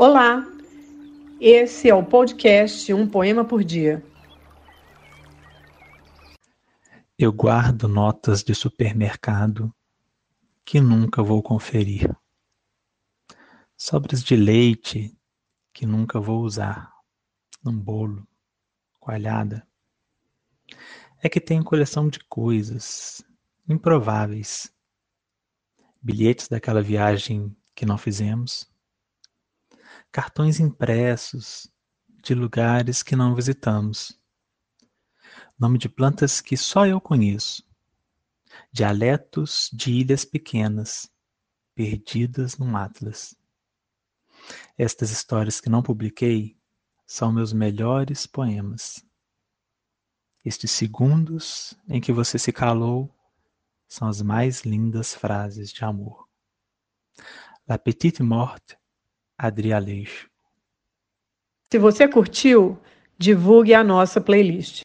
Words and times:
Olá, 0.00 0.46
esse 1.40 1.90
é 1.90 1.94
o 1.94 2.06
podcast 2.06 2.94
Um 2.94 3.04
Poema 3.04 3.44
por 3.44 3.64
Dia. 3.64 4.00
Eu 7.18 7.32
guardo 7.32 7.88
notas 7.88 8.44
de 8.44 8.54
supermercado 8.54 9.74
que 10.64 10.80
nunca 10.80 11.20
vou 11.20 11.42
conferir. 11.42 12.16
Sobras 13.76 14.22
de 14.22 14.36
leite 14.36 15.18
que 15.72 15.84
nunca 15.84 16.20
vou 16.20 16.42
usar. 16.42 16.92
Num 17.60 17.76
bolo, 17.76 18.24
coalhada. 19.00 19.66
É 21.20 21.28
que 21.28 21.40
tem 21.40 21.60
coleção 21.60 22.08
de 22.08 22.20
coisas 22.20 23.20
improváveis. 23.68 24.72
Bilhetes 26.00 26.46
daquela 26.46 26.80
viagem 26.80 27.52
que 27.74 27.84
não 27.84 27.98
fizemos 27.98 28.70
cartões 30.10 30.58
impressos 30.58 31.70
de 32.22 32.34
lugares 32.34 33.02
que 33.02 33.14
não 33.14 33.34
visitamos, 33.34 34.18
nome 35.58 35.78
de 35.78 35.88
plantas 35.88 36.40
que 36.40 36.56
só 36.56 36.86
eu 36.86 37.00
conheço, 37.00 37.62
dialetos 38.72 39.70
de 39.72 39.92
ilhas 39.92 40.24
pequenas, 40.24 41.10
perdidas 41.74 42.56
num 42.58 42.76
atlas. 42.76 43.36
Estas 44.76 45.10
histórias 45.10 45.60
que 45.60 45.68
não 45.68 45.82
publiquei 45.82 46.58
são 47.06 47.32
meus 47.32 47.52
melhores 47.52 48.26
poemas. 48.26 49.04
Estes 50.44 50.70
segundos 50.70 51.74
em 51.88 52.00
que 52.00 52.12
você 52.12 52.38
se 52.38 52.52
calou 52.52 53.14
são 53.86 54.08
as 54.08 54.22
mais 54.22 54.62
lindas 54.62 55.14
frases 55.14 55.70
de 55.70 55.84
amor. 55.84 56.28
La 57.66 57.78
petite 57.78 58.22
morte 58.22 58.78
Adri 59.38 59.72
Aleixo. 59.72 60.28
Se 61.70 61.78
você 61.78 62.08
curtiu, 62.08 62.76
divulgue 63.16 63.72
a 63.72 63.84
nossa 63.84 64.20
playlist. 64.20 64.76